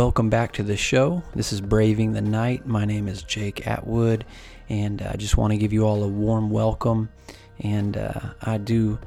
[0.00, 1.22] Welcome back to the show.
[1.34, 2.66] This is Braving the Night.
[2.66, 4.24] My name is Jake Atwood,
[4.70, 7.10] and I just want to give you all a warm welcome.
[7.58, 8.98] And uh, I do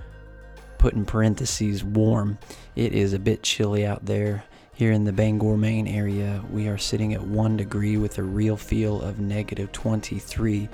[0.77, 2.37] put in parentheses warm.
[2.75, 4.43] It is a bit chilly out there.
[4.75, 8.55] Here in the Bangor, Maine area, we are sitting at one degree with a real
[8.55, 10.69] feel of negative 23.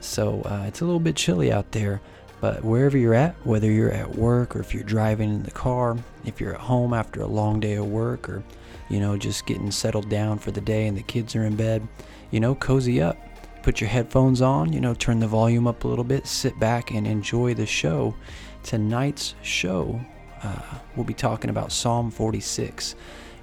[0.00, 2.02] So uh, it's a little bit chilly out there.
[2.42, 5.96] But wherever you're at, whether you're at work or if you're driving in the car,
[6.26, 8.42] if you're at home after a long day of work or
[8.92, 11.88] you know, just getting settled down for the day and the kids are in bed,
[12.30, 13.16] you know, cozy up.
[13.62, 16.90] Put your headphones on, you know, turn the volume up a little bit, sit back
[16.90, 18.14] and enjoy the show.
[18.62, 19.98] Tonight's show,
[20.42, 22.94] uh, we'll be talking about Psalm 46.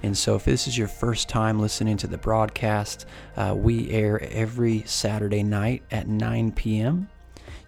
[0.02, 3.06] And so, if this is your first time listening to the broadcast,
[3.36, 7.08] uh, we air every Saturday night at 9 p.m.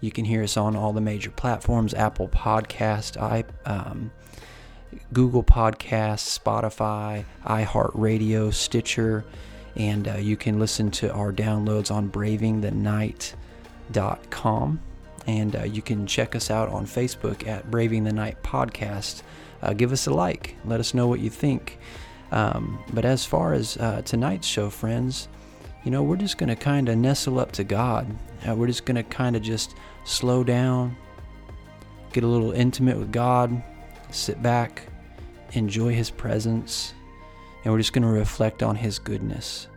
[0.01, 4.13] You can hear us on all the major platforms Apple Podcast, I, um,
[5.13, 9.25] Google Podcasts, Spotify, iHeartRadio, Stitcher,
[9.77, 14.81] and uh, you can listen to our downloads on bravingthenight.com.
[15.27, 19.23] And uh, you can check us out on Facebook at Braving the Night Podcast.
[19.63, 21.79] Uh, give us a like, let us know what you think.
[22.33, 25.29] Um, but as far as uh, tonight's show, friends,
[25.85, 28.07] you know, we're just going to kind of nestle up to God.
[28.49, 30.97] Uh, we're just going to kind of just slow down,
[32.13, 33.63] get a little intimate with God,
[34.13, 34.83] sit back,
[35.53, 36.95] enjoy His presence,
[37.65, 39.69] and we're just going to reflect on His goodness.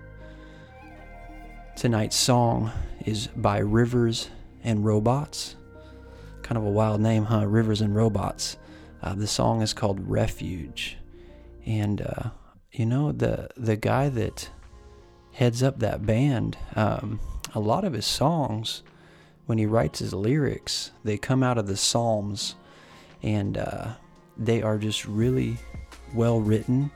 [1.75, 2.71] Tonight's song
[3.05, 4.29] is by Rivers
[4.63, 5.55] and Robots.
[6.41, 7.45] Kind of a wild name, huh?
[7.45, 8.57] Rivers and Robots.
[9.01, 10.97] Uh, the song is called Refuge.
[11.65, 12.29] And, uh,
[12.71, 14.49] you know, the, the guy that
[15.33, 17.19] heads up that band, um,
[17.53, 18.81] a lot of his songs,
[19.45, 22.55] when he writes his lyrics, they come out of the Psalms.
[23.21, 23.93] And, uh,
[24.37, 25.57] they are just really
[26.13, 26.91] well written.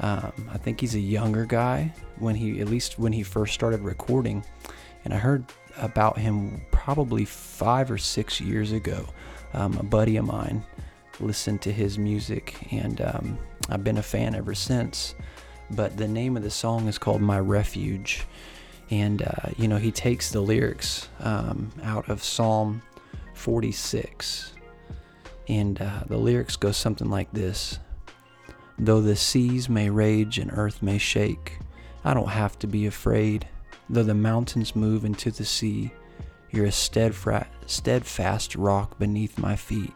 [0.00, 3.80] Um, I think he's a younger guy when he, at least when he first started
[3.80, 4.44] recording.
[5.04, 5.44] And I heard
[5.78, 9.06] about him probably five or six years ago.
[9.54, 10.64] Um, a buddy of mine
[11.20, 13.38] listened to his music, and um,
[13.70, 15.14] I've been a fan ever since.
[15.70, 18.24] But the name of the song is called My Refuge.
[18.90, 22.82] And, uh, you know, he takes the lyrics um, out of Psalm
[23.34, 24.52] 46.
[25.48, 27.78] And uh, the lyrics go something like this
[28.78, 31.58] Though the seas may rage and earth may shake,
[32.04, 33.48] I don't have to be afraid.
[33.88, 35.92] Though the mountains move into the sea,
[36.50, 39.92] you're a steadfast rock beneath my feet.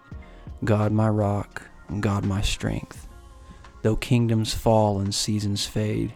[0.64, 3.08] God, my rock, and God, my strength.
[3.82, 6.14] Though kingdoms fall and seasons fade,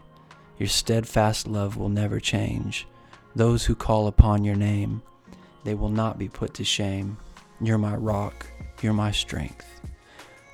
[0.59, 2.87] your steadfast love will never change.
[3.35, 5.03] Those who call upon your name,
[5.65, 7.17] they will not be put to shame.
[7.61, 8.47] You're my rock,
[8.85, 9.81] you're my strength.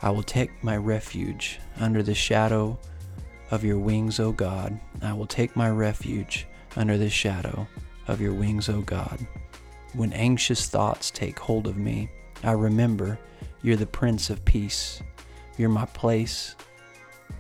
[0.03, 2.79] I will take my refuge under the shadow
[3.51, 4.79] of your wings, O God.
[5.03, 6.47] I will take my refuge
[6.77, 7.67] under the shadow
[8.07, 9.27] of your wings, O God.
[9.95, 12.09] When anxious thoughts take hold of me,
[12.45, 13.19] I remember
[13.63, 15.03] you're the Prince of Peace.
[15.59, 16.55] You're my place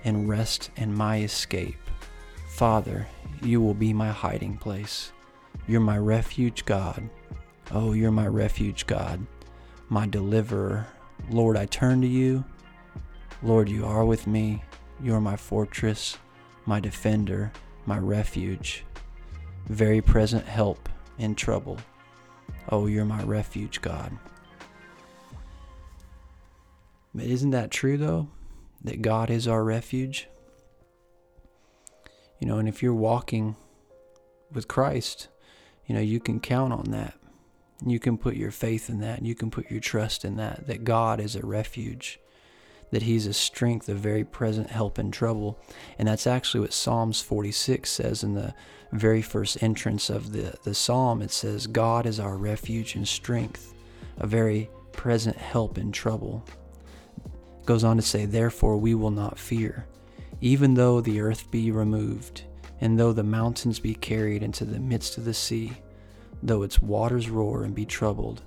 [0.03, 1.79] and rest and my escape.
[2.49, 3.07] Father,
[3.43, 5.13] you will be my hiding place.
[5.69, 7.09] You're my refuge, God.
[7.71, 9.25] Oh, you're my refuge, God
[9.91, 10.87] my deliverer.
[11.29, 12.45] Lord, I turn to you.
[13.43, 14.63] Lord, you are with me.
[15.03, 16.17] You are my fortress,
[16.65, 17.53] my defender,
[17.87, 18.85] my refuge,
[19.67, 21.79] very present help in trouble.
[22.69, 24.17] Oh, you're my refuge, God.
[27.15, 28.29] But isn't that true, though?
[28.85, 30.29] That God is our refuge?
[32.39, 33.57] You know, and if you're walking
[34.53, 35.29] with Christ,
[35.87, 37.15] you know, you can count on that.
[37.85, 39.23] You can put your faith in that.
[39.25, 42.21] You can put your trust in that, that God is a refuge,
[42.91, 45.59] that He's a strength, a very present help in trouble.
[45.99, 48.55] And that's actually what Psalms 46 says in the
[48.93, 51.23] very first entrance of the, the psalm.
[51.23, 53.73] It says, God is our refuge and strength,
[54.19, 56.45] a very present help in trouble.
[57.25, 59.87] It goes on to say, Therefore we will not fear,
[60.41, 62.43] even though the earth be removed,
[62.81, 65.73] and though the mountains be carried into the midst of the sea
[66.43, 68.43] though its waters roar and be troubled,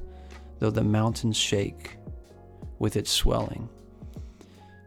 [0.60, 1.98] though the mountains shake
[2.80, 3.70] with its swelling.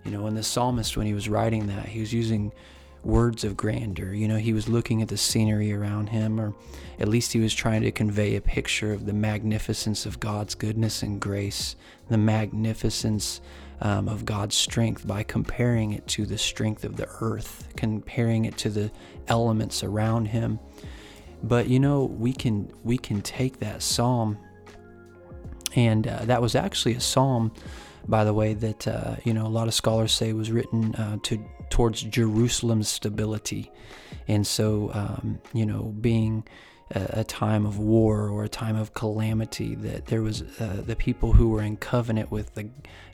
[0.04, 2.52] You know, and the psalmist, when he was writing that, he was using
[3.02, 4.12] words of grandeur.
[4.12, 6.54] You know, he was looking at the scenery around him, or
[6.98, 11.02] at least he was trying to convey a picture of the magnificence of God's goodness
[11.02, 11.76] and grace,
[12.08, 13.40] the magnificence
[13.80, 18.56] um, of God's strength by comparing it to the strength of the earth, comparing it
[18.58, 18.90] to the
[19.28, 20.58] elements around him.
[21.46, 24.38] But you know, we can we can take that psalm,
[25.76, 27.52] and uh, that was actually a psalm,
[28.08, 31.18] by the way, that uh, you know a lot of scholars say was written uh,
[31.24, 33.70] to towards Jerusalem's stability.
[34.28, 36.44] And so, um, you know, being
[36.92, 41.32] a, time of war or a time of calamity, that there was uh, the people
[41.32, 42.68] who were in covenant with the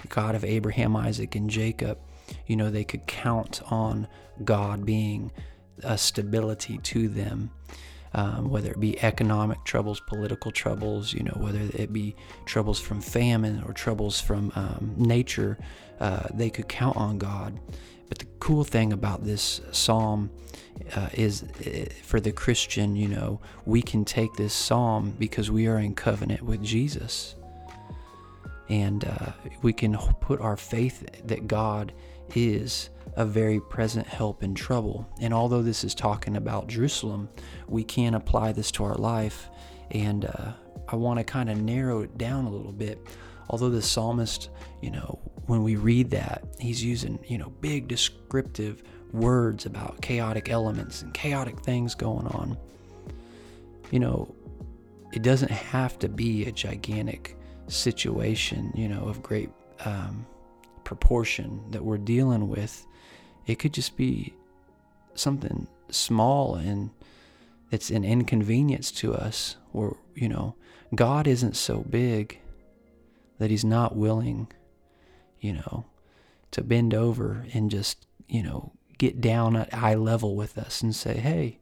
[0.08, 1.98] God of Abraham, Isaac, and Jacob,
[2.46, 4.06] you know, they could count on
[4.44, 5.32] God being
[5.82, 7.50] a stability to them
[8.14, 12.14] um, whether it be economic troubles, political troubles, you know, whether it be
[12.44, 15.58] troubles from famine or troubles from um, nature,
[16.00, 17.58] uh, they could count on God.
[18.08, 20.30] But the cool thing about this psalm
[20.94, 25.66] uh, is uh, for the Christian, you know, we can take this psalm because we
[25.66, 27.36] are in covenant with Jesus.
[28.68, 29.32] And uh,
[29.62, 31.92] we can put our faith that God
[32.34, 35.08] is a very present help in trouble.
[35.20, 37.28] And although this is talking about Jerusalem,
[37.68, 39.50] we can apply this to our life.
[39.90, 40.52] And uh,
[40.88, 43.06] I want to kind of narrow it down a little bit.
[43.50, 44.50] Although the psalmist,
[44.80, 48.82] you know, when we read that, he's using, you know, big descriptive
[49.12, 52.56] words about chaotic elements and chaotic things going on.
[53.90, 54.34] You know,
[55.12, 57.36] it doesn't have to be a gigantic
[57.68, 59.50] situation, you know, of great
[59.84, 60.26] um,
[60.84, 62.86] proportion that we're dealing with.
[63.46, 64.34] It could just be
[65.14, 66.90] something small and
[67.70, 70.54] it's an inconvenience to us or you know
[70.94, 72.38] god isn't so big
[73.38, 74.50] that he's not willing
[75.38, 75.84] you know
[76.50, 80.94] to bend over and just you know get down at eye level with us and
[80.96, 81.58] say hey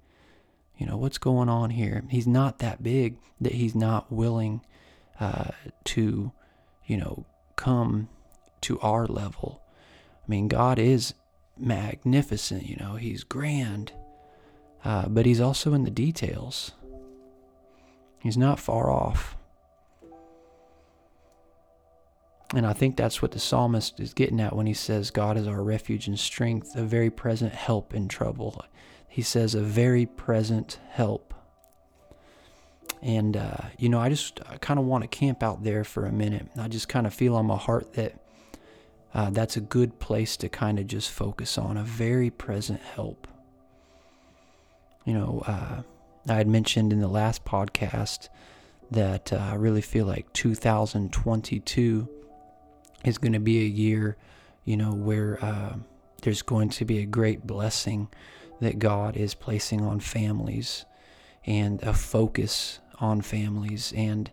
[0.81, 2.03] you know what's going on here?
[2.09, 4.63] He's not that big that he's not willing
[5.21, 5.51] uh,
[5.85, 6.33] to
[6.87, 8.09] you know come
[8.63, 9.61] to our level.
[10.25, 11.13] I mean god is
[11.61, 13.93] magnificent, you know, he's grand,
[14.85, 16.73] uh, but he's also in the details.
[18.21, 19.37] He's not far off.
[22.55, 25.47] And I think that's what the psalmist is getting at when he says, God is
[25.47, 28.65] our refuge and strength, a very present help in trouble.
[29.09, 31.33] He says, a very present help.
[33.03, 36.13] And, uh, you know, I just kind of want to camp out there for a
[36.13, 36.49] minute.
[36.59, 38.15] I just kind of feel on my heart that
[39.13, 43.27] uh, that's a good place to kind of just focus on a very present help.
[45.05, 45.83] You know, uh,
[46.29, 48.29] I had mentioned in the last podcast
[48.91, 52.09] that uh, I really feel like 2022
[53.05, 54.17] is going to be a year,
[54.65, 55.77] you know, where uh,
[56.23, 58.09] there's going to be a great blessing
[58.61, 60.85] that God is placing on families
[61.47, 64.31] and a focus on families and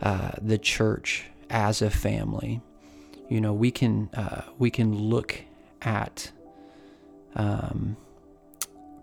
[0.00, 2.62] uh, the church as a family
[3.28, 5.40] you know we can uh, we can look
[5.82, 6.30] at
[7.36, 7.96] um,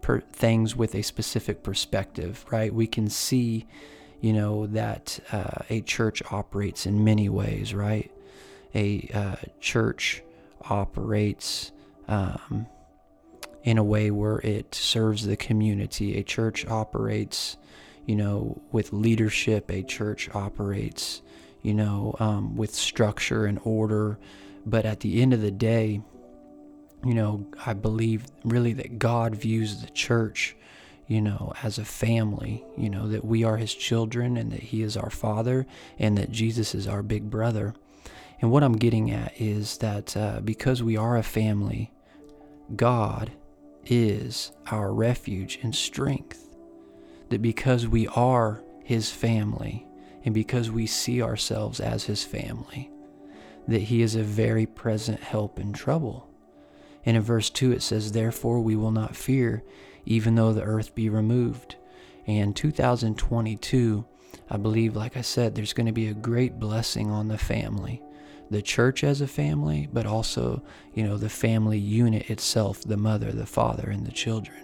[0.02, 2.74] per things with a specific perspective right?
[2.74, 3.68] We can see
[4.20, 8.12] you know that uh, a church operates in many ways right?
[8.74, 10.24] A uh, church
[10.70, 11.72] operates
[12.08, 12.68] um,
[13.64, 16.18] in a way where it serves the community.
[16.18, 17.58] A church operates
[18.06, 19.70] you know with leadership.
[19.70, 21.22] A church operates
[21.62, 24.18] you know, um, with structure and order.
[24.66, 26.02] But at the end of the day,
[27.04, 30.56] you know, I believe really that God views the church,
[31.08, 34.84] you know, as a family, you know, that we are his children and that he
[34.84, 35.66] is our father
[35.98, 37.74] and that Jesus is our big brother.
[38.40, 41.92] And what I'm getting at is that uh, because we are a family,
[42.76, 43.32] God
[43.86, 46.48] is our refuge and strength.
[47.30, 49.88] That because we are his family,
[50.24, 52.90] and because we see ourselves as his family,
[53.68, 56.28] that he is a very present help in trouble.
[57.06, 59.64] And in verse 2 it says, Therefore we will not fear,
[60.06, 61.76] even though the earth be removed.
[62.28, 64.06] And 2022,
[64.50, 68.02] I believe, like I said, there's going to be a great blessing on the family.
[68.52, 70.62] The church as a family, but also,
[70.94, 74.60] you know, the family unit itself, the mother, the father, and the children.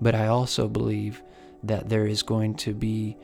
[0.00, 1.22] But I also believe
[1.62, 3.16] that there is going to be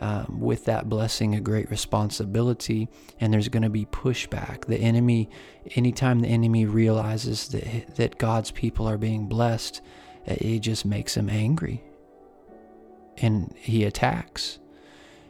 [0.00, 2.88] um, with that blessing a great responsibility
[3.20, 4.66] and there's going to be pushback.
[4.66, 5.30] The enemy
[5.74, 9.80] anytime the enemy realizes that that God's people are being blessed
[10.26, 11.82] it just makes him angry.
[13.18, 14.58] And he attacks.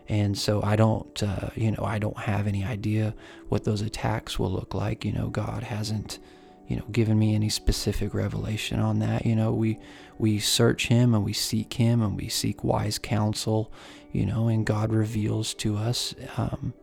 [0.08, 3.14] And so I don't uh, you know I don't have any idea
[3.48, 5.04] what those attacks will look like.
[5.04, 6.18] You know God hasn't
[6.66, 9.78] you know given me any specific revelation on that you know we
[10.18, 13.72] we search him and we seek him and we seek wise counsel
[14.12, 16.74] you know and god reveals to us um,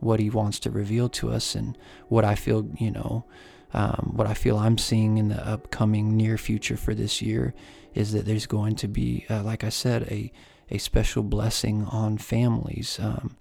[0.00, 1.76] what he wants to reveal to us and
[2.08, 3.24] what i feel you know
[3.72, 7.54] um, what i feel i'm seeing in the upcoming near future for this year
[7.94, 10.32] is that there's going to be uh, like i said a
[10.70, 13.36] a special blessing on families um,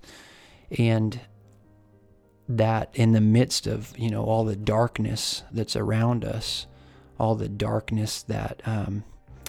[0.77, 1.19] and
[2.49, 6.65] that in the midst of you know all the darkness that's around us
[7.19, 9.03] all the darkness that um,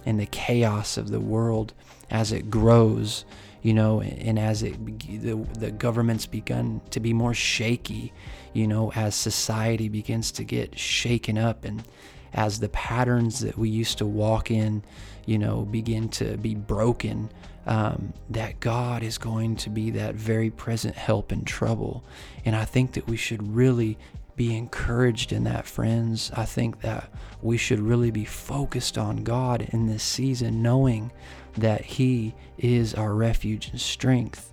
[0.04, 1.73] and the chaos of the world
[2.11, 3.25] as it grows,
[3.62, 4.85] you know, and as it
[5.23, 8.12] the, the government's begun to be more shaky,
[8.52, 11.85] you know, as society begins to get shaken up and
[12.33, 14.83] as the patterns that we used to walk in,
[15.26, 17.30] you know, begin to be broken,
[17.70, 22.04] um, that God is going to be that very present help in trouble.
[22.44, 23.96] And I think that we should really
[24.34, 26.32] be encouraged in that, friends.
[26.34, 27.12] I think that
[27.42, 31.12] we should really be focused on God in this season, knowing
[31.58, 34.52] that He is our refuge and strength,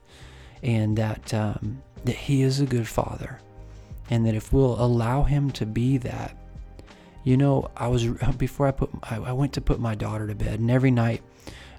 [0.61, 3.39] and that um, that He is a good Father,
[4.11, 6.37] and that if we'll allow Him to be that,
[7.23, 8.05] you know, I was
[8.37, 11.23] before I put I, went to put my daughter to bed, and every night.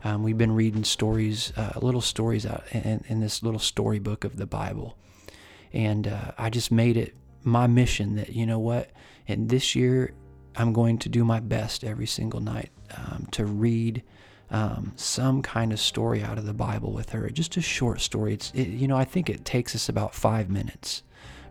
[0.05, 4.37] Um, we've been reading stories, uh, little stories out in, in, this little storybook of
[4.37, 4.97] the Bible,
[5.73, 8.90] and uh, I just made it my mission that, you know what,
[9.26, 10.14] and this year
[10.57, 14.02] I'm going to do my best every single night um, to read
[14.50, 18.35] um, some kind of story out of the Bible with her, just a short story.
[18.35, 21.02] It's, it, you know, I think it takes us about five minutes,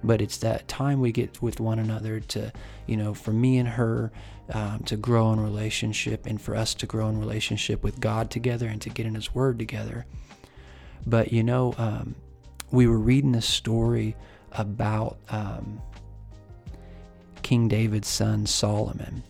[0.04, 2.52] but it's that time we get with one another to,
[2.86, 4.12] you know, for me and her
[4.54, 8.68] um, to grow in relationship and for us to grow in relationship with God together
[8.68, 10.06] and to get in His Word together.
[11.06, 12.16] But, you know, um,
[12.72, 14.16] we were reading a story
[14.54, 15.82] about um,
[17.44, 19.24] King David's son Solomon,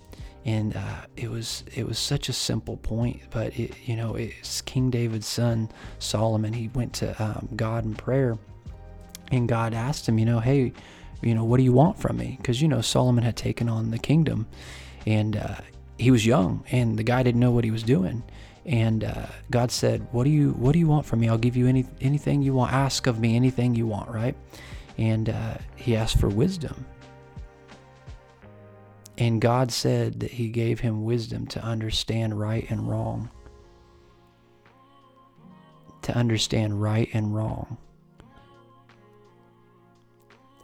[0.45, 4.61] and uh, it was it was such a simple point, but it, you know it's
[4.61, 5.69] King David's son
[5.99, 6.53] Solomon.
[6.53, 8.37] He went to um, God in prayer,
[9.31, 10.73] and God asked him, you know, hey,
[11.21, 12.35] you know, what do you want from me?
[12.37, 14.47] Because you know Solomon had taken on the kingdom,
[15.05, 15.55] and uh,
[15.97, 18.23] he was young, and the guy didn't know what he was doing.
[18.65, 21.29] And uh, God said, "What do you What do you want from me?
[21.29, 22.73] I'll give you any anything you want.
[22.73, 24.35] Ask of me anything you want." Right?
[24.97, 26.85] and uh, he asked for wisdom.
[29.17, 33.29] And God said that He gave him wisdom to understand right and wrong.
[36.03, 37.77] To understand right and wrong.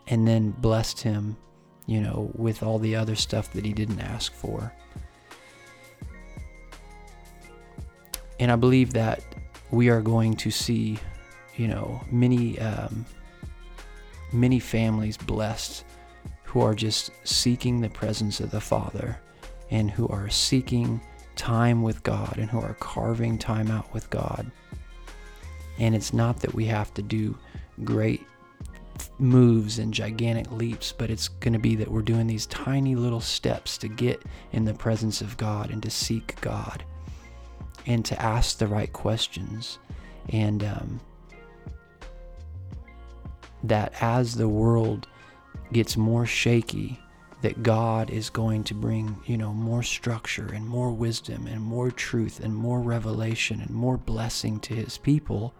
[0.07, 1.37] And then blessed him,
[1.85, 4.73] you know, with all the other stuff that he didn't ask for.
[8.39, 9.23] And I believe that
[9.71, 10.99] we are going to see,
[11.55, 12.59] you know, many.
[12.59, 13.05] Um,
[14.33, 15.85] many families blessed
[16.43, 19.19] who are just seeking the presence of the Father
[19.69, 20.99] and who are seeking
[21.35, 24.51] time with God and who are carving time out with God.
[25.79, 27.37] And it's not that we have to do
[27.83, 28.21] great
[29.19, 33.21] moves and gigantic leaps, but it's going to be that we're doing these tiny little
[33.21, 34.21] steps to get
[34.51, 36.83] in the presence of God and to seek God
[37.85, 39.79] and to ask the right questions.
[40.29, 40.99] And um,
[43.63, 45.07] that as the world
[45.71, 46.99] gets more shaky,
[47.41, 51.91] that God is going to bring, you know, more structure and more wisdom and more
[51.91, 55.53] truth and more revelation and more blessing to his people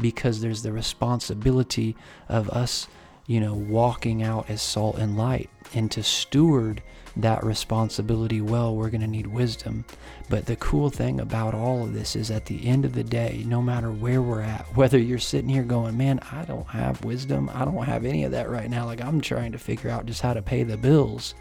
[0.00, 1.96] because there's the responsibility
[2.28, 2.88] of us,
[3.26, 6.82] you know, walking out as salt and light and to steward
[7.16, 9.84] that responsibility well, we're going to need wisdom.
[10.28, 13.44] But the cool thing about all of this is at the end of the day,
[13.46, 17.50] no matter where we're at, whether you're sitting here going, man, I don't have wisdom,
[17.52, 18.86] I don't have any of that right now.
[18.86, 21.34] Like I'm trying to figure out just how to pay the bills.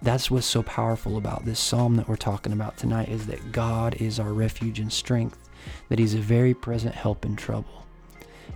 [0.00, 3.96] That's what's so powerful about this psalm that we're talking about tonight is that God
[3.96, 5.47] is our refuge and strength,
[5.88, 7.86] that He's a very present help in trouble.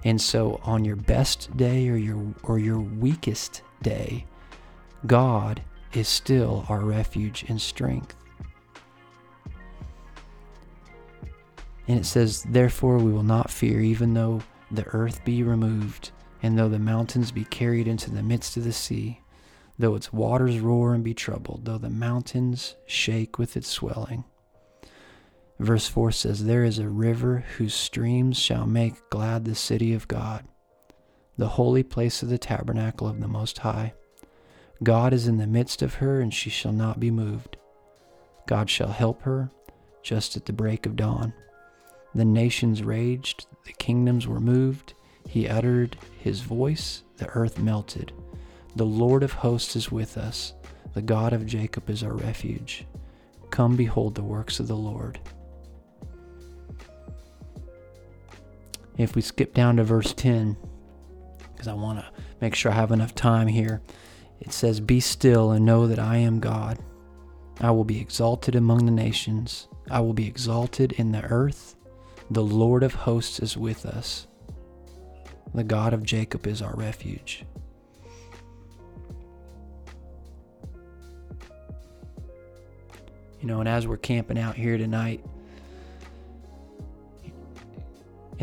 [0.05, 4.27] And so on your best day or your or your weakest day,
[5.07, 8.17] God is still our refuge and strength.
[11.89, 16.11] And it says, Therefore we will not fear, even though the earth be removed,
[16.43, 19.21] and though the mountains be carried into the midst of the sea,
[19.79, 24.25] though its waters roar and be troubled, though the mountains shake with its swelling.
[25.59, 30.09] Verse 4 says, There is a river whose streams shall make glad the city of
[30.09, 30.45] God,
[31.37, 33.95] the holy place of the tabernacle of the Most High.
[34.83, 37.57] God is in the midst of her, and she shall not be moved.
[38.47, 39.51] God shall help her
[40.03, 41.33] just at the break of dawn.
[42.15, 44.95] The nations raged, the kingdoms were moved.
[45.29, 48.13] He uttered his voice, the earth melted.
[48.75, 50.55] The Lord of hosts is with us,
[50.95, 52.85] the God of Jacob is our refuge.
[53.51, 55.21] Come behold the works of the Lord.
[58.99, 60.57] If we skip down to verse 10,
[61.53, 62.07] because I want to
[62.41, 63.81] make sure I have enough time here.
[64.41, 66.79] It says, Be still and know that I am God.
[67.61, 71.77] I will be exalted among the nations, I will be exalted in the earth.
[72.31, 74.27] The Lord of hosts is with us.
[75.55, 77.45] The God of Jacob is our refuge.
[83.41, 85.25] You know, and as we're camping out here tonight,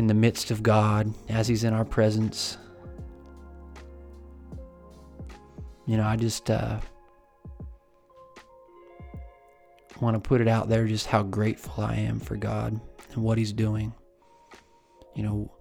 [0.00, 2.56] in the midst of God, as He's in our presence,
[5.86, 6.80] you know, I just uh,
[10.00, 12.80] want to put it out there just how grateful I am for God
[13.12, 13.92] and what He's doing.
[15.14, 15.52] You know,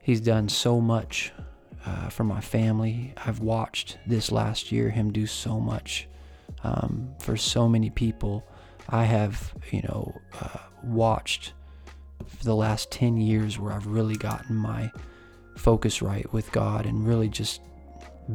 [0.00, 1.32] He's done so much
[1.84, 3.14] uh, for my family.
[3.16, 6.06] I've watched this last year Him do so much
[6.62, 8.46] um, for so many people.
[8.88, 11.54] I have, you know, uh, watched
[12.36, 14.90] for the last 10 years where I've really gotten my
[15.56, 17.60] focus right with God and really just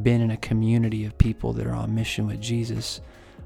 [0.02, 3.00] been in a community of people that are on mission with Jesus.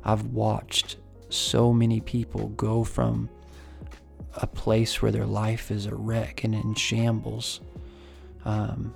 [0.04, 0.96] I've watched
[1.28, 3.28] so many people go from
[4.34, 7.60] a place where their life is a wreck and in shambles
[8.44, 8.94] um,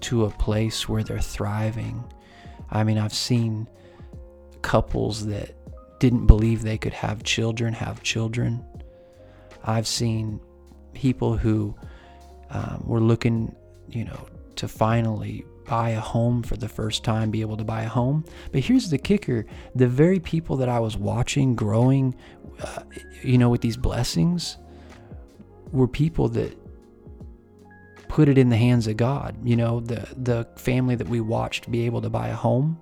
[0.00, 2.02] to a place where they're thriving.
[2.70, 3.68] I mean, I've seen
[4.62, 5.54] couples that
[6.00, 8.64] didn't believe they could have children have children.
[9.64, 10.40] I've seen
[11.02, 11.74] people who
[12.50, 13.52] um, were looking,
[13.88, 17.82] you know, to finally buy a home for the first time, be able to buy
[17.82, 18.24] a home.
[18.52, 19.44] But here's the kicker
[19.74, 22.14] the very people that I was watching growing,
[22.60, 22.84] uh,
[23.20, 24.58] you know, with these blessings
[25.72, 26.56] were people that
[28.06, 29.34] put it in the hands of God.
[29.44, 32.80] You know, the, the family that we watched be able to buy a home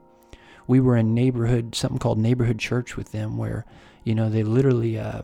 [0.66, 3.66] we were in neighborhood something called neighborhood church with them where
[4.04, 5.22] you know they literally uh,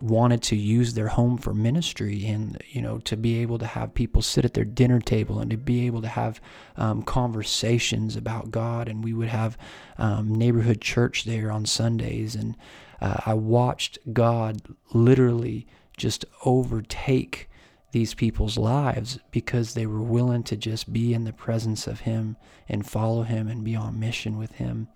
[0.00, 3.92] wanted to use their home for ministry and you know to be able to have
[3.92, 6.40] people sit at their dinner table and to be able to have
[6.76, 9.58] um, conversations about god and we would have
[9.98, 12.56] um, neighborhood church there on sundays and
[13.02, 14.62] uh, i watched god
[14.94, 15.66] literally
[15.96, 17.50] just overtake
[17.92, 22.36] these people's lives because they were willing to just be in the presence of Him
[22.68, 24.88] and follow Him and be on mission with Him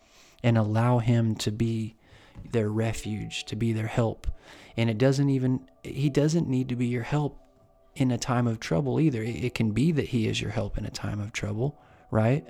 [0.43, 1.97] and allow Him to be
[2.53, 4.27] their refuge, to be their help.
[4.77, 7.39] And it doesn't even, He doesn't need to be your help
[7.95, 9.23] in a time of trouble either.
[9.23, 12.47] It can be that He is your help in a time of trouble, right?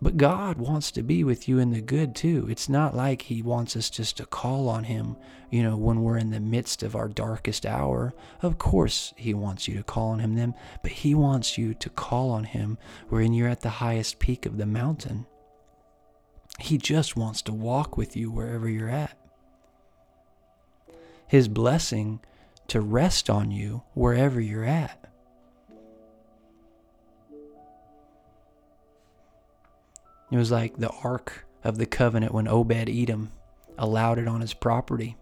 [0.00, 2.46] But God wants to be with you in the good too.
[2.50, 5.16] It's not like He wants us just to call on Him,
[5.50, 8.14] you know, when we're in the midst of our darkest hour.
[8.42, 11.88] Of course, He wants you to call on Him then, but He wants you to
[11.88, 12.76] call on Him
[13.08, 15.26] when you're at the highest peak of the mountain.
[16.58, 19.16] He just wants to walk with you wherever you're at.
[21.26, 22.20] His blessing
[22.68, 25.02] to rest on you wherever you're at.
[30.30, 33.32] It was like the Ark of the Covenant when Obed Edom
[33.78, 35.16] allowed it on his property.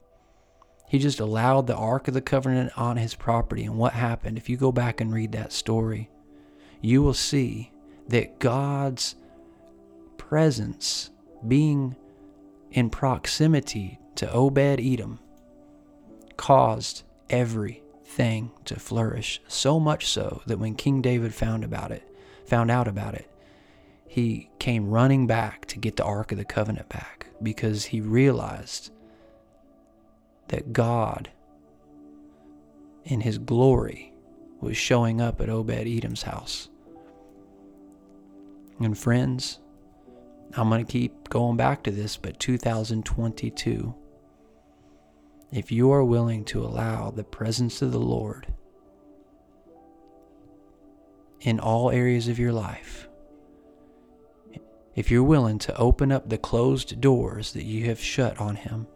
[0.88, 3.64] He just allowed the Ark of the Covenant on his property.
[3.64, 4.38] And what happened?
[4.38, 6.10] If you go back and read that story,
[6.80, 7.72] you will see
[8.08, 9.16] that God's
[10.16, 11.10] presence
[11.46, 11.96] being
[12.70, 15.18] in proximity to Obed Edom
[16.36, 19.40] caused everything to flourish.
[19.48, 22.08] So much so that when King David found about it,
[22.46, 23.30] found out about it,
[24.06, 28.90] he came running back to get the Ark of the Covenant back because he realized
[30.48, 31.30] that God,
[33.04, 34.12] in his glory,
[34.60, 36.68] was showing up at Obed Edom's house.
[38.78, 39.58] And friends,
[40.56, 43.94] I'm going to keep going back to this, but 2022,
[45.52, 48.52] if you are willing to allow the presence of the Lord
[51.40, 53.08] in all areas of your life,
[54.94, 58.86] if you're willing to open up the closed doors that you have shut on him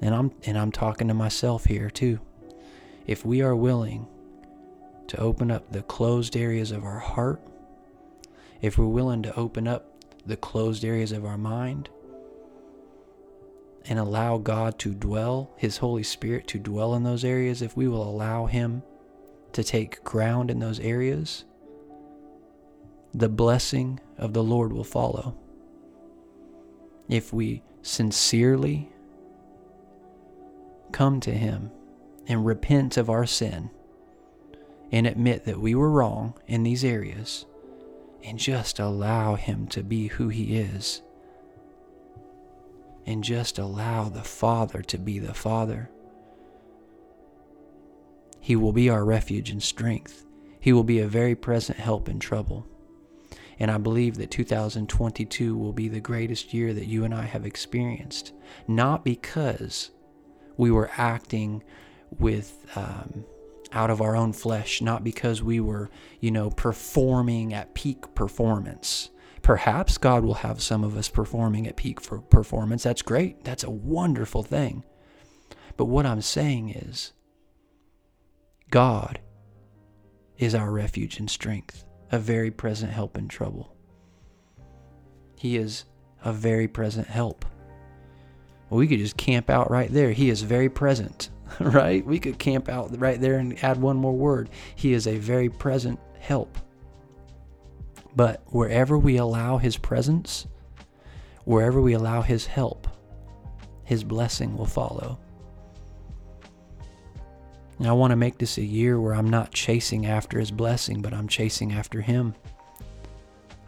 [0.00, 2.20] and I'm and I'm talking to myself here too
[3.06, 4.06] if we are willing
[5.08, 7.40] to open up the closed areas of our heart
[8.60, 9.86] if we're willing to open up
[10.26, 11.88] the closed areas of our mind
[13.86, 17.88] and allow God to dwell his holy spirit to dwell in those areas if we
[17.88, 18.82] will allow him
[19.52, 21.44] to take ground in those areas
[23.12, 25.36] the blessing of the Lord will follow.
[27.08, 28.92] If we sincerely
[30.92, 31.70] come to Him
[32.26, 33.70] and repent of our sin
[34.92, 37.46] and admit that we were wrong in these areas
[38.22, 41.02] and just allow Him to be who He is
[43.06, 45.90] and just allow the Father to be the Father.
[48.40, 50.24] He will be our refuge and strength.
[50.58, 52.66] He will be a very present help in trouble.
[53.58, 57.44] And I believe that 2022 will be the greatest year that you and I have
[57.44, 58.32] experienced.
[58.66, 59.90] Not because
[60.56, 61.62] we were acting
[62.18, 63.24] with um,
[63.72, 69.10] out of our own flesh, not because we were, you know, performing at peak performance,
[69.42, 72.82] Perhaps God will have some of us performing at peak for performance.
[72.82, 73.44] That's great.
[73.44, 74.84] That's a wonderful thing.
[75.76, 77.12] But what I'm saying is,
[78.70, 79.20] God
[80.38, 83.74] is our refuge and strength, a very present help in trouble.
[85.36, 85.84] He is
[86.24, 87.44] a very present help.
[88.68, 90.12] Well, we could just camp out right there.
[90.12, 92.04] He is very present, right?
[92.04, 94.50] We could camp out right there and add one more word.
[94.74, 96.58] He is a very present help.
[98.16, 100.46] But wherever we allow His presence,
[101.44, 102.88] wherever we allow His help,
[103.84, 105.18] His blessing will follow.
[107.78, 111.00] And I want to make this a year where I'm not chasing after His blessing,
[111.00, 112.34] but I'm chasing after Him.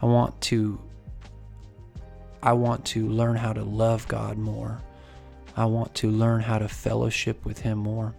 [0.01, 0.79] I want to.
[2.41, 4.81] I want to learn how to love God more.
[5.55, 8.13] I want to learn how to fellowship with Him more.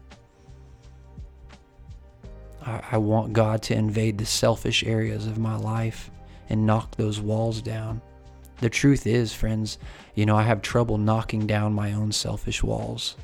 [2.62, 6.10] I, I want God to invade the selfish areas of my life
[6.48, 8.00] and knock those walls down.
[8.60, 9.78] The truth is, friends,
[10.14, 13.16] you know, I have trouble knocking down my own selfish walls.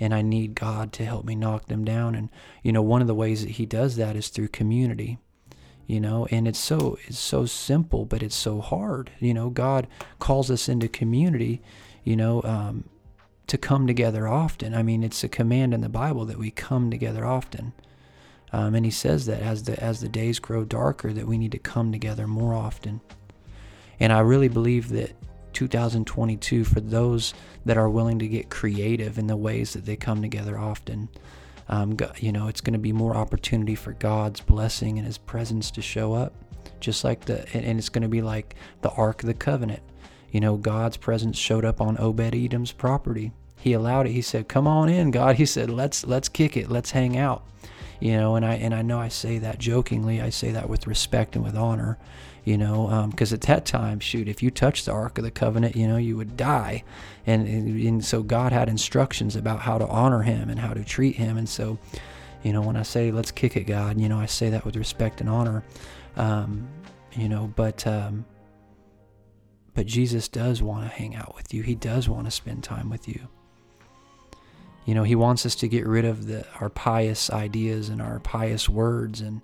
[0.00, 2.16] And I need God to help me knock them down.
[2.16, 2.28] And,
[2.62, 5.18] you know, one of the ways that He does that is through community.
[5.86, 9.10] You know, and it's so it's so simple, but it's so hard.
[9.20, 9.86] You know, God
[10.18, 11.60] calls us into community,
[12.02, 12.84] you know, um,
[13.48, 14.74] to come together often.
[14.74, 17.72] I mean, it's a command in the Bible that we come together often.
[18.52, 21.52] Um, and he says that as the as the days grow darker, that we need
[21.52, 23.00] to come together more often.
[23.98, 25.12] And I really believe that
[25.52, 27.34] 2022, for those
[27.64, 31.08] that are willing to get creative in the ways that they come together often,
[31.68, 35.70] um, you know, it's going to be more opportunity for God's blessing and His presence
[35.72, 36.34] to show up,
[36.80, 39.82] just like the and it's going to be like the Ark of the Covenant.
[40.30, 43.32] You know, God's presence showed up on Obed Edom's property.
[43.56, 44.12] He allowed it.
[44.12, 46.70] He said, "Come on in, God." He said, "Let's let's kick it.
[46.70, 47.44] Let's hang out."
[48.02, 50.20] You know and i and i know i say that jokingly.
[50.20, 51.98] I say that with respect and with honor
[52.44, 55.30] you know because um, at that time shoot if you touched the ark of the
[55.30, 56.82] covenant you know you would die.
[57.26, 61.14] And, and so god had instructions about how to honor him and how to treat
[61.14, 61.38] him.
[61.38, 61.78] And so
[62.42, 64.74] you know when i say let's kick it god you know i say that with
[64.74, 65.62] respect and honor
[66.16, 66.68] um,
[67.12, 68.24] you know but um,
[69.74, 71.62] but jesus does want to hang out with you.
[71.62, 73.28] He does want to spend time with you
[74.84, 78.18] you know, he wants us to get rid of the our pious ideas and our
[78.20, 79.40] pious words and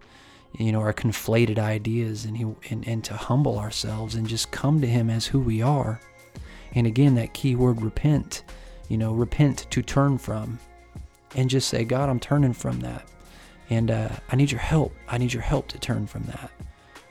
[0.58, 4.80] you know our conflated ideas and he and, and to humble ourselves and just come
[4.80, 6.00] to him as who we are.
[6.74, 8.42] And again, that key word repent,
[8.88, 10.58] you know, repent to turn from
[11.34, 13.08] and just say, God, I'm turning from that.
[13.70, 14.94] And uh, I need your help.
[15.08, 16.50] I need your help to turn from that.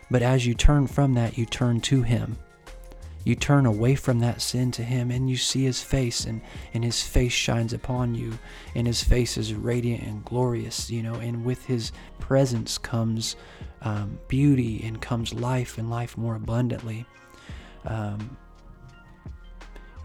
[0.09, 2.37] But as you turn from that, you turn to Him
[3.27, 6.39] you turn away from that sin to him and you see his face and,
[6.73, 8.31] and his face shines upon you
[8.73, 13.35] and his face is radiant and glorious you know and with his presence comes
[13.81, 17.05] um, beauty and comes life and life more abundantly.
[17.85, 18.37] Um,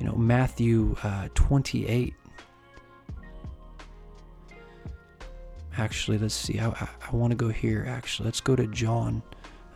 [0.00, 2.12] you know matthew uh, 28
[5.78, 6.58] actually let's see.
[6.58, 8.24] I, I, I want to go here actually.
[8.24, 9.22] Let's go to john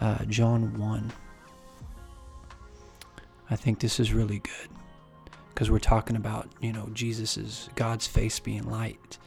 [0.00, 1.12] uh, john 1
[3.50, 4.68] I think this is really good
[5.54, 9.18] because we're talking about, you know, Jesus's God's face being light.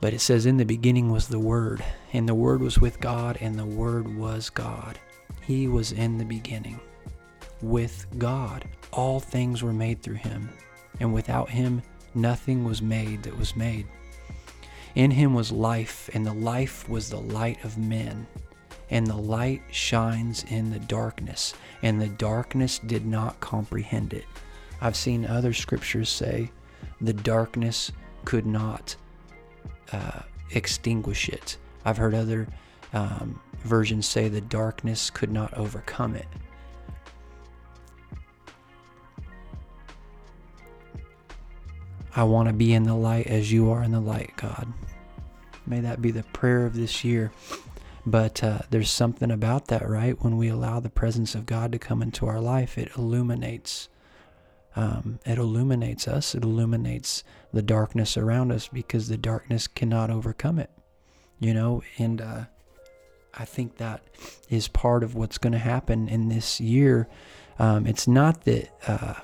[0.00, 3.38] But it says, In the beginning was the Word, and the Word was with God,
[3.40, 4.98] and the Word was God.
[5.40, 6.78] He was in the beginning
[7.62, 8.66] with God.
[8.92, 10.50] All things were made through him,
[11.00, 11.82] and without him,
[12.14, 13.86] nothing was made that was made.
[14.94, 18.26] In him was life, and the life was the light of men
[18.90, 24.26] and the light shines in the darkness, and the darkness did not comprehend it.
[24.80, 26.50] I've seen other scriptures say
[27.00, 27.92] the darkness
[28.24, 28.96] could not
[29.92, 30.20] uh,
[30.50, 31.56] extinguish it.
[31.84, 32.46] I've heard other
[32.92, 36.28] um, versions say the darkness could not overcome it.
[42.16, 44.72] I want to be in the light as you are in the light, God.
[45.66, 47.32] May that be the prayer of this year.
[48.06, 50.20] But uh, there's something about that, right?
[50.22, 53.88] When we allow the presence of God to come into our life, it illuminates.
[54.76, 56.34] Um, it illuminates us.
[56.34, 60.70] It illuminates the darkness around us because the darkness cannot overcome it.
[61.38, 62.44] You know, and uh,
[63.32, 64.02] I think that
[64.48, 67.08] is part of what's going to happen in this year.
[67.58, 69.14] Um, it's not that uh,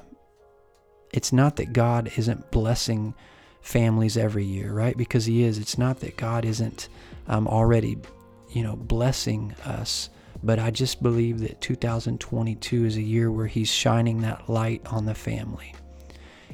[1.13, 3.15] it's not that God isn't blessing
[3.61, 4.97] families every year, right?
[4.97, 5.59] Because He is.
[5.59, 6.89] It's not that God isn't
[7.27, 7.99] um, already
[8.53, 10.11] you know, blessing us.
[10.43, 15.05] But I just believe that 2022 is a year where he's shining that light on
[15.05, 15.75] the family.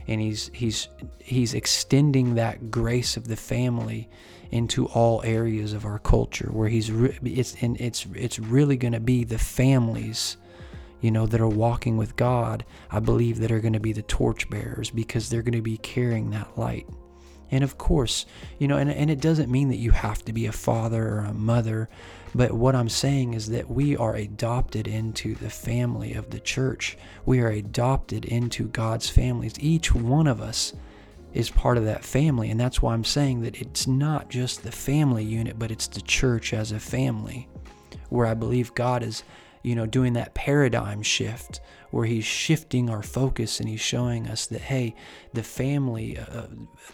[0.08, 4.08] And he's he's he's extending that grace of the family
[4.50, 8.92] into all areas of our culture where he's re- it's and it's it's really going
[8.92, 10.36] to be the families
[11.00, 14.02] you know, that are walking with God, I believe that are going to be the
[14.02, 16.88] torchbearers because they're going to be carrying that light.
[17.50, 18.26] And of course,
[18.58, 21.20] you know, and, and it doesn't mean that you have to be a father or
[21.20, 21.88] a mother,
[22.34, 26.98] but what I'm saying is that we are adopted into the family of the church.
[27.24, 29.54] We are adopted into God's families.
[29.58, 30.74] Each one of us
[31.32, 32.50] is part of that family.
[32.50, 36.00] And that's why I'm saying that it's not just the family unit, but it's the
[36.00, 37.48] church as a family,
[38.08, 39.22] where I believe God is
[39.66, 44.46] you know, doing that paradigm shift where he's shifting our focus and he's showing us
[44.46, 44.94] that, hey,
[45.34, 46.46] the family, uh,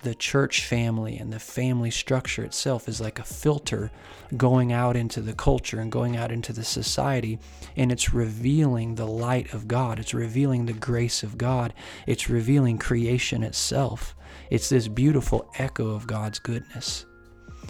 [0.03, 3.91] the church family, and the family structure itself is like a filter
[4.39, 7.39] going out into the culture and going out into the society,
[7.77, 9.99] and it's revealing the light of God.
[9.99, 11.75] It's revealing the grace of God.
[12.07, 14.17] It's revealing creation itself.
[14.49, 17.05] It's this beautiful echo of God's goodness.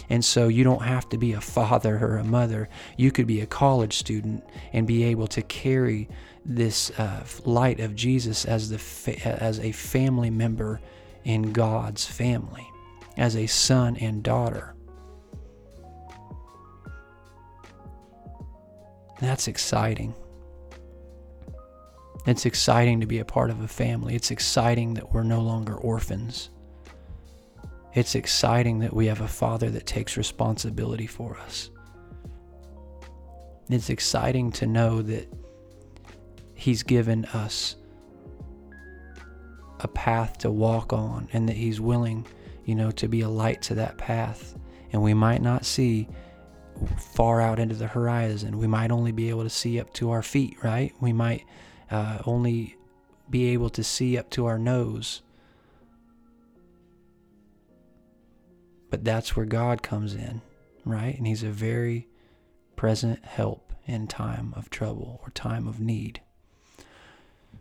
[0.09, 2.69] And so you don't have to be a father or a mother.
[2.97, 6.09] You could be a college student and be able to carry
[6.45, 10.81] this uh, light of Jesus as the fa- as a family member
[11.23, 12.67] in God's family,
[13.17, 14.75] as a son and daughter.
[19.21, 20.13] That's exciting.
[22.25, 24.15] It's exciting to be a part of a family.
[24.15, 26.49] It's exciting that we're no longer orphans.
[27.93, 31.69] It's exciting that we have a Father that takes responsibility for us.
[33.69, 35.31] It's exciting to know that
[36.55, 37.75] He's given us
[39.79, 42.25] a path to walk on and that He's willing,
[42.65, 44.55] you know, to be a light to that path.
[44.91, 46.07] And we might not see
[47.15, 48.57] far out into the horizon.
[48.57, 50.93] We might only be able to see up to our feet, right?
[50.99, 51.45] We might
[51.91, 52.75] uh, only
[53.29, 55.21] be able to see up to our nose.
[58.93, 60.43] But that's where God comes in,
[60.85, 61.17] right?
[61.17, 62.07] And He's a very
[62.75, 66.21] present help in time of trouble or time of need.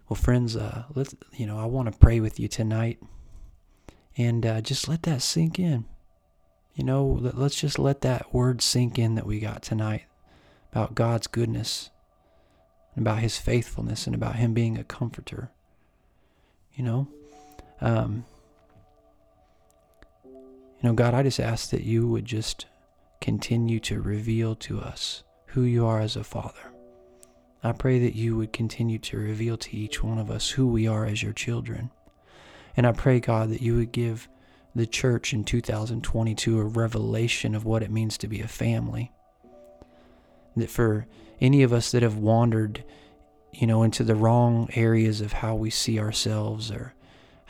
[0.07, 2.99] Well, friends, uh, let's you know I want to pray with you tonight,
[4.15, 5.87] and uh, just let that sink in.
[6.75, 10.05] You know, let, let's just let that word sink in that we got tonight
[10.71, 11.89] about God's goodness,
[12.95, 15.51] and about His faithfulness, and about Him being a comforter.
[16.75, 17.09] You know,
[17.81, 18.27] um,
[20.83, 22.67] you know, God, I just ask that you would just
[23.21, 26.73] continue to reveal to us who you are as a father.
[27.63, 30.89] I pray that you would continue to reveal to each one of us who we
[30.89, 31.93] are as your children.
[32.77, 34.29] And I pray, God, that you would give
[34.75, 39.13] the church in 2022 a revelation of what it means to be a family.
[40.57, 41.07] That for
[41.41, 42.83] any of us that have wandered,
[43.53, 46.95] you know, into the wrong areas of how we see ourselves or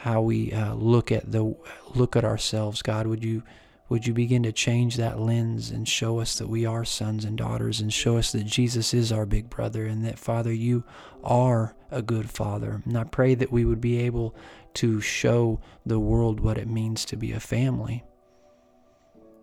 [0.03, 1.55] how we uh, look at the
[1.95, 2.83] look at ourselves.
[2.83, 3.45] God, would you
[3.88, 7.38] would you begin to change that lens and show us that we are sons and
[7.38, 10.83] daughters and show us that Jesus is our big brother and that Father, you
[11.23, 12.83] are a good father.
[12.85, 14.35] And I pray that we would be able
[14.75, 18.03] to show the world what it means to be a family.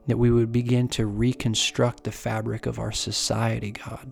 [0.07, 4.11] That we would begin to reconstruct the fabric of our society, God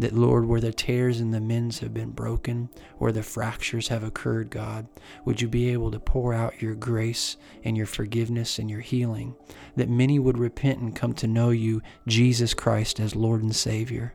[0.00, 4.02] that, Lord, where the tears and the mends have been broken, where the fractures have
[4.02, 4.86] occurred, God,
[5.24, 9.34] would you be able to pour out your grace and your forgiveness and your healing,
[9.76, 14.14] that many would repent and come to know you, Jesus Christ, as Lord and Savior.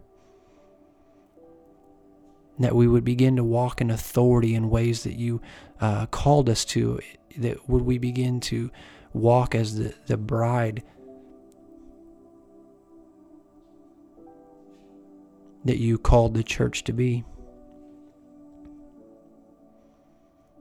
[2.58, 5.42] That we would begin to walk in authority in ways that you
[5.82, 7.00] uh, called us to,
[7.38, 8.72] that would we begin to
[9.14, 10.84] walk as the, the bride
[15.66, 17.24] that you called the church to be.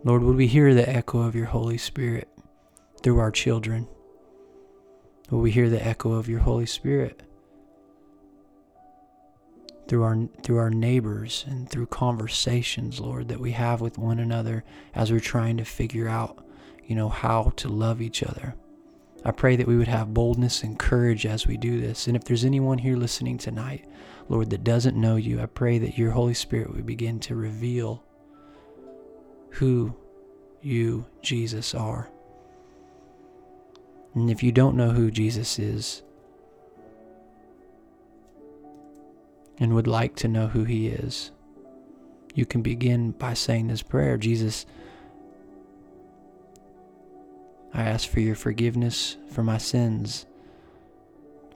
[0.03, 2.29] Lord, would we hear the echo of your Holy Spirit
[3.03, 3.87] through our children?
[5.31, 7.23] Will we hear the echo of your Holy Spirit
[9.89, 14.65] through our through our neighbors and through conversations, Lord, that we have with one another
[14.95, 16.45] as we're trying to figure out,
[16.85, 18.55] you know, how to love each other.
[19.25, 22.07] I pray that we would have boldness and courage as we do this.
[22.07, 23.89] And if there's anyone here listening tonight,
[24.29, 28.05] Lord, that doesn't know you, I pray that your Holy Spirit would begin to reveal
[29.51, 29.95] who
[30.61, 32.11] you, Jesus, are.
[34.15, 36.03] And if you don't know who Jesus is
[39.59, 41.31] and would like to know who he is,
[42.35, 44.67] you can begin by saying this prayer Jesus,
[47.75, 50.27] I ask for your forgiveness for my sins,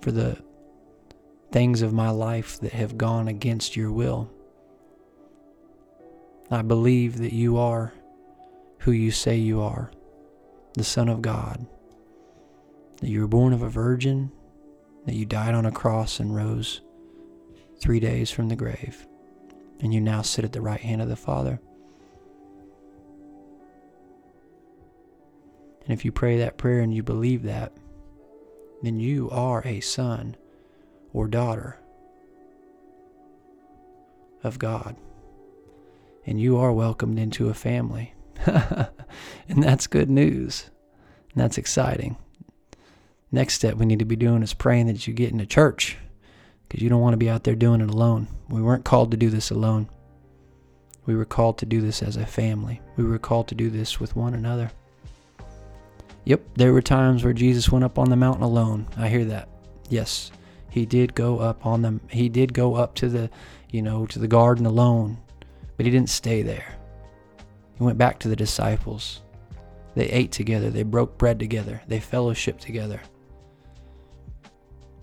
[0.01, 0.37] for the
[1.53, 4.29] things of my life that have gone against your will.
[6.51, 7.93] I believe that you are
[8.81, 9.93] who you say you are,
[10.75, 11.65] the Son of God,
[13.01, 14.33] that you were born of a virgin,
[15.07, 16.81] that you died on a cross and rose
[17.81, 19.07] three days from the grave.
[19.81, 21.61] And you now sit at the right hand of the Father.
[25.89, 27.73] And if you pray that prayer and you believe that,
[28.83, 30.37] then you are a son
[31.15, 31.79] or daughter
[34.45, 34.97] of God.
[36.27, 38.13] And you are welcomed into a family.
[38.47, 40.69] and that's good news.
[41.33, 42.19] And that's exciting.
[43.33, 45.97] Next step we need to be doing is praying that you get into church
[46.69, 48.29] because you don't want to be out there doing it alone.
[48.51, 49.89] We weren't called to do this alone.
[51.07, 52.83] We were called to do this as a family.
[52.99, 54.71] We were called to do this with one another.
[56.29, 58.87] Yep, there were times where Jesus went up on the mountain alone.
[58.99, 59.49] I hear that.
[59.89, 60.31] Yes,
[60.69, 63.31] he did go up on the He did go up to the,
[63.71, 65.17] you know, to the garden alone,
[65.79, 66.77] but he didn't stay there.
[67.79, 69.23] He went back to the disciples.
[69.95, 70.69] They ate together.
[70.69, 71.81] They broke bread together.
[71.89, 73.01] They fellowshiped together.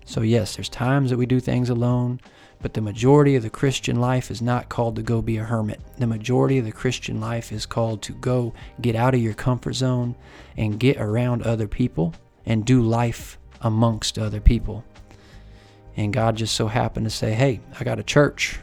[0.04, 2.20] So, yes, there's times that we do things alone,
[2.60, 5.80] but the majority of the Christian life is not called to go be a hermit.
[5.98, 9.74] The majority of the Christian life is called to go get out of your comfort
[9.74, 10.16] zone
[10.56, 12.14] and get around other people
[12.44, 14.84] and do life amongst other people.
[15.96, 18.58] And God just so happened to say, Hey, I got a church.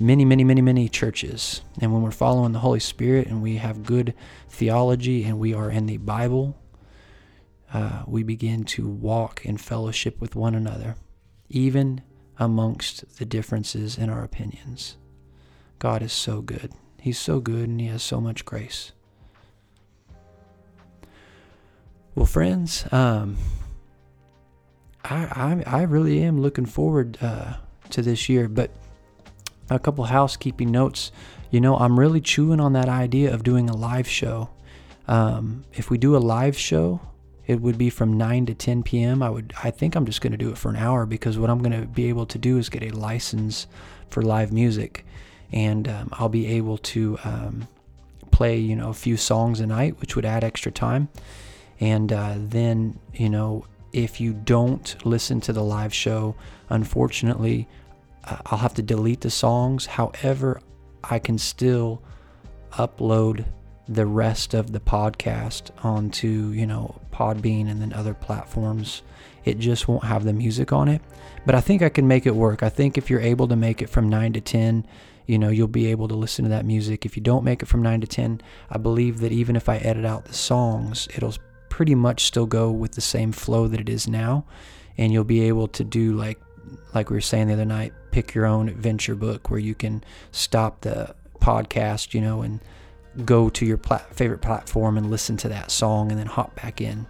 [0.00, 1.62] Many, many, many, many churches.
[1.80, 4.14] And when we're following the Holy Spirit and we have good
[4.48, 6.56] theology and we are in the Bible,
[7.72, 10.96] uh, we begin to walk in fellowship with one another,
[11.48, 12.02] even
[12.38, 14.96] amongst the differences in our opinions.
[15.78, 16.72] God is so good.
[17.00, 18.92] He's so good and He has so much grace.
[22.14, 23.36] Well, friends, um,
[25.04, 27.54] I, I, I really am looking forward uh,
[27.90, 28.70] to this year, but
[29.70, 31.12] a couple housekeeping notes.
[31.50, 34.50] You know, I'm really chewing on that idea of doing a live show.
[35.06, 37.00] Um, if we do a live show,
[37.48, 39.22] it would be from 9 to 10 p.m.
[39.22, 41.50] I would I think I'm just going to do it for an hour because what
[41.50, 43.66] I'm going to be able to do is get a license
[44.10, 45.04] for live music
[45.50, 47.66] and um, I'll be able to um,
[48.30, 51.08] play, you know, a few songs a night, which would add extra time.
[51.80, 56.34] And uh, then, you know, if you don't listen to the live show,
[56.68, 57.66] unfortunately,
[58.24, 59.86] uh, I'll have to delete the songs.
[59.86, 60.60] However,
[61.02, 62.02] I can still
[62.72, 63.46] upload
[63.88, 69.02] the rest of the podcast onto, you know, Podbean and then other platforms.
[69.44, 71.00] It just won't have the music on it.
[71.46, 72.62] But I think I can make it work.
[72.62, 74.86] I think if you're able to make it from 9 to 10,
[75.26, 77.06] you know, you'll be able to listen to that music.
[77.06, 79.78] If you don't make it from 9 to 10, I believe that even if I
[79.78, 81.34] edit out the songs, it'll
[81.70, 84.44] pretty much still go with the same flow that it is now.
[84.98, 86.38] And you'll be able to do like
[86.94, 90.02] like we were saying the other night, pick your own adventure book where you can
[90.32, 92.60] stop the podcast, you know, and
[93.24, 96.80] go to your plat- favorite platform and listen to that song and then hop back
[96.80, 97.06] in.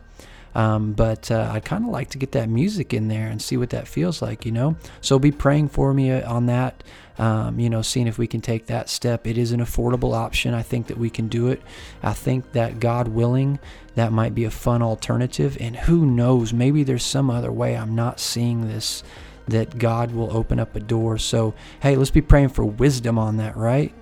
[0.55, 3.57] Um, but uh, I'd kind of like to get that music in there and see
[3.57, 4.77] what that feels like, you know.
[5.01, 6.83] So be praying for me uh, on that.
[7.19, 9.27] Um, you know, seeing if we can take that step.
[9.27, 10.55] It is an affordable option.
[10.55, 11.61] I think that we can do it.
[12.03, 13.59] I think that God willing,
[13.97, 15.57] that might be a fun alternative.
[15.61, 19.03] And who knows, maybe there's some other way I'm not seeing this
[19.49, 21.19] that God will open up a door.
[21.19, 23.93] So, hey, let's be praying for wisdom on that, right?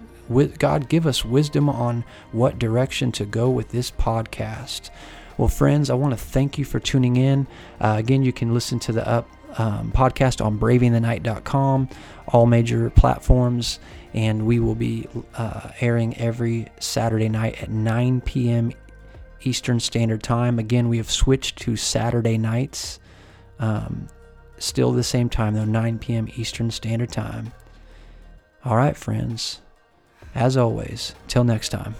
[0.59, 4.91] God, give us wisdom on what direction to go with this podcast.
[5.39, 7.47] Well, friends, I want to thank you for tuning in.
[7.81, 11.89] Uh, again, you can listen to the up um, podcast on bravingthenight.com,
[12.29, 13.79] all major platforms,
[14.15, 18.73] and we will be uh, airing every Saturday night at 9 p.m.
[19.43, 20.59] Eastern Standard Time.
[20.59, 22.99] Again, we have switched to Saturday nights.
[23.59, 24.09] Um,
[24.59, 26.29] still the same time, though, 9 p.m.
[26.37, 27.53] Eastern Standard Time.
[28.65, 29.61] All right, friends.
[30.37, 31.95] As always, till next time.